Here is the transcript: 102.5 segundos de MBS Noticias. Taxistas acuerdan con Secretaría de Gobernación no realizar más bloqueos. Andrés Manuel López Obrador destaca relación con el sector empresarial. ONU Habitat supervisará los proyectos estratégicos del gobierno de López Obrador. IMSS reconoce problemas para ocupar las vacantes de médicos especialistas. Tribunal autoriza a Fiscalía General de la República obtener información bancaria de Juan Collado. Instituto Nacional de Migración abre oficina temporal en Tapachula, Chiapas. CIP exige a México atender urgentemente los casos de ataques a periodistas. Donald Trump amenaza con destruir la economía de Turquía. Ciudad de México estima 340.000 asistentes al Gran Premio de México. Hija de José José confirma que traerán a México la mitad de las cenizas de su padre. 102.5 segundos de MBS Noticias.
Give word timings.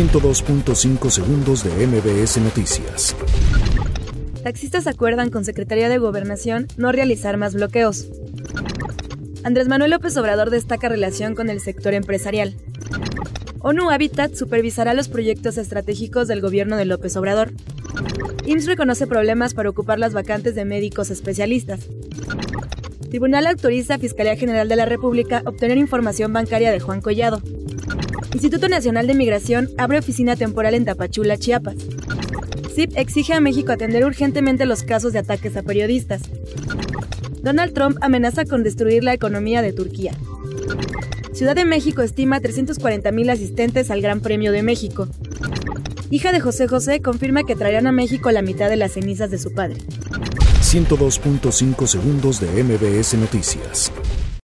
102.5 0.00 1.10
segundos 1.10 1.62
de 1.62 1.86
MBS 1.86 2.38
Noticias. 2.38 3.14
Taxistas 4.42 4.86
acuerdan 4.86 5.28
con 5.28 5.44
Secretaría 5.44 5.90
de 5.90 5.98
Gobernación 5.98 6.68
no 6.78 6.90
realizar 6.90 7.36
más 7.36 7.52
bloqueos. 7.52 8.08
Andrés 9.44 9.68
Manuel 9.68 9.90
López 9.90 10.16
Obrador 10.16 10.48
destaca 10.48 10.88
relación 10.88 11.34
con 11.34 11.50
el 11.50 11.60
sector 11.60 11.92
empresarial. 11.92 12.54
ONU 13.58 13.90
Habitat 13.90 14.34
supervisará 14.34 14.94
los 14.94 15.08
proyectos 15.08 15.58
estratégicos 15.58 16.28
del 16.28 16.40
gobierno 16.40 16.78
de 16.78 16.86
López 16.86 17.14
Obrador. 17.18 17.52
IMSS 18.46 18.68
reconoce 18.68 19.06
problemas 19.06 19.52
para 19.52 19.68
ocupar 19.68 19.98
las 19.98 20.14
vacantes 20.14 20.54
de 20.54 20.64
médicos 20.64 21.10
especialistas. 21.10 21.80
Tribunal 23.10 23.46
autoriza 23.46 23.96
a 23.96 23.98
Fiscalía 23.98 24.36
General 24.36 24.66
de 24.66 24.76
la 24.76 24.86
República 24.86 25.42
obtener 25.44 25.76
información 25.76 26.32
bancaria 26.32 26.72
de 26.72 26.80
Juan 26.80 27.02
Collado. 27.02 27.42
Instituto 28.32 28.68
Nacional 28.68 29.06
de 29.06 29.14
Migración 29.14 29.68
abre 29.76 29.98
oficina 29.98 30.36
temporal 30.36 30.74
en 30.74 30.84
Tapachula, 30.84 31.36
Chiapas. 31.36 31.76
CIP 32.74 32.96
exige 32.96 33.34
a 33.34 33.40
México 33.40 33.72
atender 33.72 34.04
urgentemente 34.04 34.66
los 34.66 34.84
casos 34.84 35.12
de 35.12 35.18
ataques 35.18 35.56
a 35.56 35.62
periodistas. 35.62 36.22
Donald 37.42 37.72
Trump 37.72 37.98
amenaza 38.00 38.44
con 38.44 38.62
destruir 38.62 39.02
la 39.02 39.14
economía 39.14 39.62
de 39.62 39.72
Turquía. 39.72 40.12
Ciudad 41.32 41.56
de 41.56 41.64
México 41.64 42.02
estima 42.02 42.40
340.000 42.40 43.30
asistentes 43.30 43.90
al 43.90 44.00
Gran 44.00 44.20
Premio 44.20 44.52
de 44.52 44.62
México. 44.62 45.08
Hija 46.10 46.32
de 46.32 46.40
José 46.40 46.68
José 46.68 47.00
confirma 47.00 47.44
que 47.44 47.56
traerán 47.56 47.86
a 47.86 47.92
México 47.92 48.30
la 48.30 48.42
mitad 48.42 48.68
de 48.68 48.76
las 48.76 48.92
cenizas 48.92 49.30
de 49.30 49.38
su 49.38 49.52
padre. 49.52 49.76
102.5 50.60 51.86
segundos 51.86 52.40
de 52.40 52.62
MBS 52.62 53.14
Noticias. 53.14 53.90